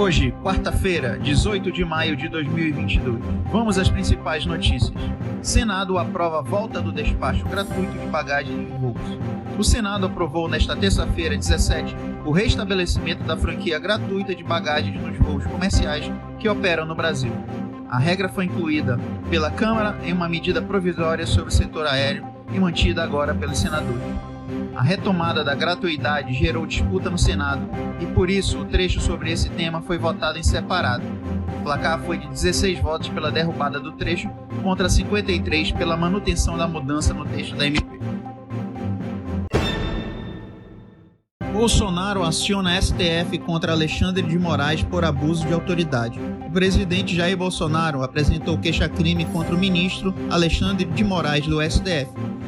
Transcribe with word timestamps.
Hoje, 0.00 0.32
quarta-feira, 0.42 1.18
18 1.18 1.70
de 1.70 1.84
maio 1.84 2.16
de 2.16 2.26
2022. 2.26 3.22
Vamos 3.52 3.76
às 3.76 3.90
principais 3.90 4.46
notícias. 4.46 4.94
Senado 5.42 5.98
aprova 5.98 6.38
a 6.38 6.42
volta 6.42 6.80
do 6.80 6.90
despacho 6.90 7.44
gratuito 7.44 7.92
de 7.98 8.06
bagagem 8.06 8.62
em 8.62 8.78
voos. 8.78 8.96
O 9.58 9.62
Senado 9.62 10.06
aprovou 10.06 10.48
nesta 10.48 10.74
terça-feira, 10.74 11.36
17, 11.36 11.94
o 12.24 12.30
restabelecimento 12.30 13.24
da 13.24 13.36
franquia 13.36 13.78
gratuita 13.78 14.34
de 14.34 14.42
bagagens 14.42 14.98
nos 15.02 15.18
voos 15.18 15.44
comerciais 15.44 16.10
que 16.38 16.48
operam 16.48 16.86
no 16.86 16.94
Brasil. 16.94 17.32
A 17.86 17.98
regra 17.98 18.30
foi 18.30 18.46
incluída 18.46 18.98
pela 19.28 19.50
Câmara 19.50 19.98
em 20.02 20.14
uma 20.14 20.30
medida 20.30 20.62
provisória 20.62 21.26
sobre 21.26 21.50
o 21.50 21.54
setor 21.54 21.86
aéreo 21.86 22.26
e 22.50 22.58
mantida 22.58 23.04
agora 23.04 23.34
pelos 23.34 23.58
senadores. 23.58 24.29
A 24.74 24.82
retomada 24.82 25.44
da 25.44 25.54
gratuidade 25.54 26.32
gerou 26.32 26.66
disputa 26.66 27.10
no 27.10 27.18
Senado 27.18 27.68
e 28.00 28.06
por 28.06 28.30
isso 28.30 28.60
o 28.60 28.64
trecho 28.64 29.00
sobre 29.00 29.30
esse 29.30 29.48
tema 29.50 29.82
foi 29.82 29.98
votado 29.98 30.38
em 30.38 30.42
separado. 30.42 31.04
O 31.60 31.62
placar 31.62 32.00
foi 32.00 32.18
de 32.18 32.28
16 32.28 32.80
votos 32.80 33.08
pela 33.08 33.30
derrubada 33.30 33.78
do 33.78 33.92
trecho 33.92 34.30
contra 34.62 34.88
53 34.88 35.72
pela 35.72 35.96
manutenção 35.96 36.56
da 36.56 36.66
mudança 36.66 37.12
no 37.12 37.24
texto 37.24 37.56
da 37.56 37.66
MP. 37.66 38.00
Bolsonaro 41.52 42.22
aciona 42.22 42.80
STF 42.80 43.38
contra 43.40 43.72
Alexandre 43.72 44.22
de 44.22 44.38
Moraes 44.38 44.82
por 44.82 45.04
abuso 45.04 45.46
de 45.46 45.52
autoridade. 45.52 46.18
O 46.46 46.50
presidente 46.50 47.14
Jair 47.14 47.36
Bolsonaro 47.36 48.02
apresentou 48.02 48.56
queixa-crime 48.56 49.26
contra 49.26 49.54
o 49.54 49.58
ministro 49.58 50.14
Alexandre 50.30 50.86
de 50.86 51.04
Moraes 51.04 51.46
do 51.46 51.60
STF 51.60 52.39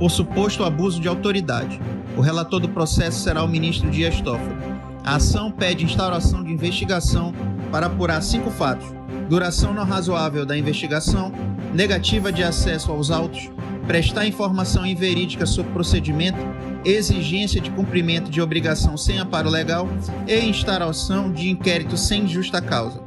por 0.00 0.10
suposto 0.10 0.64
abuso 0.64 0.98
de 0.98 1.06
autoridade. 1.06 1.78
O 2.16 2.22
relator 2.22 2.58
do 2.58 2.70
processo 2.70 3.20
será 3.20 3.44
o 3.44 3.48
ministro 3.48 3.90
Dias 3.90 4.18
Toffoli. 4.22 4.56
A 5.04 5.16
ação 5.16 5.52
pede 5.52 5.84
instauração 5.84 6.42
de 6.42 6.50
investigação 6.50 7.34
para 7.70 7.86
apurar 7.86 8.22
cinco 8.22 8.50
fatos: 8.50 8.86
duração 9.28 9.74
não 9.74 9.84
razoável 9.84 10.46
da 10.46 10.56
investigação, 10.56 11.30
negativa 11.74 12.32
de 12.32 12.42
acesso 12.42 12.90
aos 12.90 13.10
autos, 13.10 13.50
prestar 13.86 14.26
informação 14.26 14.86
inverídica 14.86 15.44
sobre 15.44 15.70
procedimento, 15.72 16.38
exigência 16.82 17.60
de 17.60 17.70
cumprimento 17.70 18.30
de 18.30 18.40
obrigação 18.40 18.96
sem 18.96 19.18
amparo 19.18 19.50
legal 19.50 19.86
e 20.26 20.40
instauração 20.40 21.30
de 21.30 21.50
inquérito 21.50 21.98
sem 21.98 22.26
justa 22.26 22.62
causa. 22.62 23.02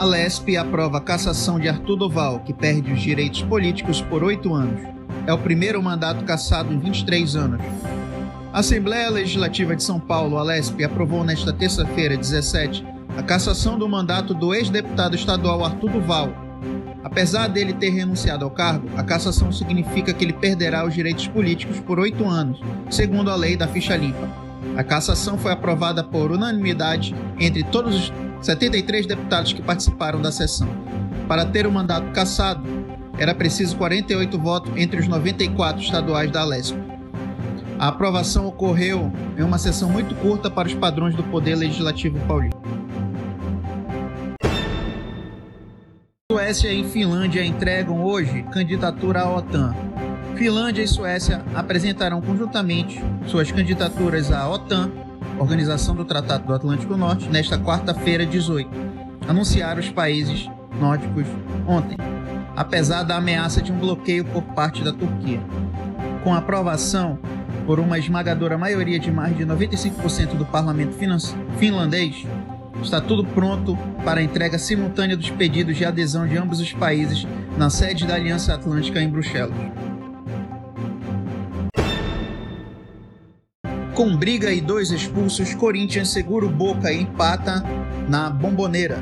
A 0.00 0.04
LESP 0.04 0.56
aprova 0.56 0.96
a 0.96 1.00
cassação 1.02 1.60
de 1.60 1.68
Arthur 1.68 1.94
Doval, 1.94 2.40
que 2.40 2.54
perde 2.54 2.90
os 2.90 3.02
direitos 3.02 3.42
políticos 3.42 4.00
por 4.00 4.24
oito 4.24 4.54
anos. 4.54 4.80
É 5.26 5.32
o 5.34 5.36
primeiro 5.36 5.82
mandato 5.82 6.24
cassado 6.24 6.72
em 6.72 6.78
23 6.78 7.36
anos. 7.36 7.60
A 8.50 8.60
Assembleia 8.60 9.10
Legislativa 9.10 9.76
de 9.76 9.82
São 9.82 10.00
Paulo, 10.00 10.38
a 10.38 10.42
LESP, 10.42 10.84
aprovou 10.84 11.22
nesta 11.22 11.52
terça-feira, 11.52 12.16
17, 12.16 12.82
a 13.14 13.22
cassação 13.22 13.78
do 13.78 13.86
mandato 13.86 14.32
do 14.32 14.54
ex-deputado 14.54 15.14
estadual 15.14 15.62
Arthur 15.66 15.90
Duval. 15.90 16.32
Apesar 17.04 17.48
dele 17.48 17.74
ter 17.74 17.90
renunciado 17.90 18.46
ao 18.46 18.50
cargo, 18.50 18.88
a 18.96 19.04
cassação 19.04 19.52
significa 19.52 20.14
que 20.14 20.24
ele 20.24 20.32
perderá 20.32 20.82
os 20.86 20.94
direitos 20.94 21.28
políticos 21.28 21.78
por 21.78 22.00
oito 22.00 22.24
anos, 22.24 22.58
segundo 22.88 23.30
a 23.30 23.36
lei 23.36 23.54
da 23.54 23.68
ficha 23.68 23.98
limpa. 23.98 24.30
A 24.78 24.82
cassação 24.82 25.36
foi 25.36 25.52
aprovada 25.52 26.02
por 26.02 26.32
unanimidade 26.32 27.14
entre 27.38 27.62
todos 27.64 27.94
os 27.94 28.29
73 28.40 29.06
deputados 29.06 29.52
que 29.52 29.62
participaram 29.62 30.20
da 30.20 30.32
sessão. 30.32 30.68
Para 31.28 31.44
ter 31.44 31.66
o 31.66 31.72
mandato 31.72 32.10
cassado, 32.12 32.62
era 33.18 33.34
preciso 33.34 33.76
48 33.76 34.38
votos 34.38 34.72
entre 34.76 34.98
os 34.98 35.06
94 35.06 35.82
estaduais 35.82 36.30
da 36.30 36.40
Alesp. 36.40 36.76
A 37.78 37.88
aprovação 37.88 38.46
ocorreu 38.46 39.12
em 39.38 39.42
uma 39.42 39.58
sessão 39.58 39.88
muito 39.88 40.14
curta 40.16 40.50
para 40.50 40.68
os 40.68 40.74
padrões 40.74 41.14
do 41.14 41.22
Poder 41.24 41.54
Legislativo 41.54 42.18
paulista. 42.26 42.58
Suécia 46.30 46.72
e 46.72 46.84
Finlândia 46.84 47.44
entregam 47.44 48.04
hoje 48.04 48.42
candidatura 48.52 49.22
à 49.22 49.36
OTAN. 49.36 49.74
Finlândia 50.36 50.82
e 50.82 50.88
Suécia 50.88 51.44
apresentarão 51.54 52.20
conjuntamente 52.20 53.02
suas 53.26 53.52
candidaturas 53.52 54.32
à 54.32 54.48
OTAN 54.48 54.90
Organização 55.40 55.94
do 55.94 56.04
Tratado 56.04 56.46
do 56.46 56.52
Atlântico 56.52 56.98
Norte, 56.98 57.26
nesta 57.30 57.58
quarta-feira, 57.58 58.26
18. 58.26 58.68
Anunciaram 59.26 59.80
os 59.80 59.88
países 59.88 60.46
nórdicos 60.78 61.24
ontem, 61.66 61.96
apesar 62.54 63.04
da 63.04 63.16
ameaça 63.16 63.62
de 63.62 63.72
um 63.72 63.78
bloqueio 63.78 64.22
por 64.22 64.42
parte 64.42 64.84
da 64.84 64.92
Turquia. 64.92 65.40
Com 66.22 66.34
aprovação 66.34 67.18
por 67.64 67.80
uma 67.80 67.98
esmagadora 67.98 68.58
maioria 68.58 68.98
de 68.98 69.10
mais 69.10 69.34
de 69.34 69.46
95% 69.46 70.36
do 70.36 70.44
parlamento 70.44 70.94
finlandês, 71.56 72.26
está 72.82 73.00
tudo 73.00 73.24
pronto 73.24 73.78
para 74.04 74.20
a 74.20 74.22
entrega 74.22 74.58
simultânea 74.58 75.16
dos 75.16 75.30
pedidos 75.30 75.74
de 75.74 75.86
adesão 75.86 76.26
de 76.26 76.36
ambos 76.36 76.60
os 76.60 76.74
países 76.74 77.26
na 77.56 77.70
sede 77.70 78.06
da 78.06 78.14
Aliança 78.14 78.52
Atlântica 78.52 79.00
em 79.00 79.08
Bruxelas. 79.08 79.56
Com 84.00 84.16
briga 84.16 84.50
e 84.50 84.62
dois 84.62 84.90
expulsos, 84.90 85.52
Corinthians 85.52 86.08
segura 86.08 86.46
o 86.46 86.48
Boca 86.48 86.90
e 86.90 87.02
empata 87.02 87.62
na 88.08 88.30
Bomboneira. 88.30 88.98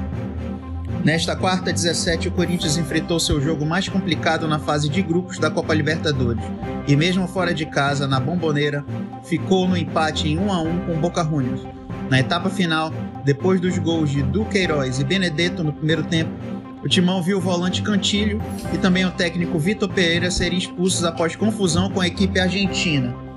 Nesta 1.05 1.37
quarta 1.37 1.73
17, 1.73 2.27
o 2.27 2.33
Corinthians 2.33 2.77
enfrentou 2.77 3.21
seu 3.21 3.41
jogo 3.41 3.65
mais 3.65 3.89
complicado 3.89 4.49
na 4.49 4.59
fase 4.59 4.89
de 4.89 5.01
grupos 5.01 5.39
da 5.39 5.53
Copa 5.53 5.73
Libertadores 5.73 6.43
e 6.89 6.97
mesmo 6.97 7.29
fora 7.29 7.55
de 7.55 7.65
casa, 7.65 8.09
na 8.09 8.19
Bomboneira, 8.19 8.85
ficou 9.23 9.69
no 9.69 9.77
empate 9.77 10.31
em 10.31 10.37
1 10.37 10.53
a 10.53 10.63
1 10.63 10.87
com 10.87 11.01
Boca 11.01 11.23
Juniors. 11.23 11.61
Na 12.11 12.19
etapa 12.19 12.51
final, 12.51 12.93
depois 13.25 13.61
dos 13.61 13.79
gols 13.79 14.11
de 14.11 14.21
Duqueiroz 14.21 14.99
e 14.99 15.05
Benedetto 15.05 15.63
no 15.63 15.73
primeiro 15.73 16.03
tempo, 16.03 16.33
o 16.83 16.89
Timão 16.89 17.23
viu 17.23 17.39
o 17.39 17.41
volante 17.41 17.83
Cantilho 17.83 18.43
e 18.75 18.79
também 18.79 19.05
o 19.05 19.13
técnico 19.13 19.61
Vitor 19.61 19.89
Pereira 19.89 20.29
serem 20.29 20.59
expulsos 20.59 21.05
após 21.05 21.37
confusão 21.37 21.89
com 21.89 22.01
a 22.01 22.09
equipe 22.09 22.41
argentina. 22.41 23.28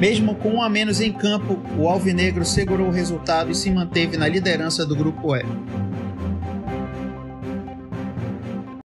Mesmo 0.00 0.36
com 0.36 0.50
um 0.54 0.62
a 0.62 0.68
menos 0.68 1.00
em 1.00 1.12
campo, 1.12 1.58
o 1.76 1.88
Alvinegro 1.88 2.44
segurou 2.44 2.88
o 2.88 2.92
resultado 2.92 3.50
e 3.50 3.54
se 3.54 3.70
manteve 3.70 4.16
na 4.16 4.28
liderança 4.28 4.86
do 4.86 4.94
grupo 4.94 5.34
E. 5.34 5.44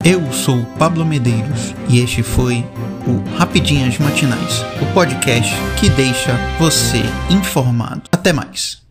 Eu 0.04 0.32
sou 0.32 0.64
Pablo 0.78 1.04
Medeiros 1.04 1.74
e 1.88 2.00
este 2.00 2.22
foi 2.22 2.64
o 3.06 3.36
Rapidinhas 3.36 3.98
Matinais, 3.98 4.62
o 4.80 4.92
podcast 4.94 5.54
que 5.78 5.88
deixa 5.90 6.32
você 6.58 7.02
informado. 7.30 8.02
Até 8.10 8.32
mais. 8.32 8.81